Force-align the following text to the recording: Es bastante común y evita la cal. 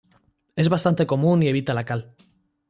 Es 0.55 0.67
bastante 0.67 1.05
común 1.05 1.43
y 1.43 1.47
evita 1.47 1.75
la 1.75 1.83
cal. 1.85 2.15